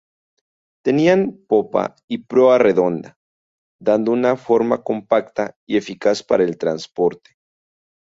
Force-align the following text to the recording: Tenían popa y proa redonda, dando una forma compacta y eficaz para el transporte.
Tenían 0.83 1.45
popa 1.47 1.95
y 2.07 2.23
proa 2.25 2.57
redonda, 2.57 3.19
dando 3.79 4.11
una 4.13 4.35
forma 4.35 4.81
compacta 4.81 5.55
y 5.67 5.77
eficaz 5.77 6.23
para 6.23 6.43
el 6.43 6.57
transporte. 6.57 7.37